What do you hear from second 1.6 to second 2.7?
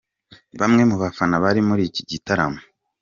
muri iki gitaramo.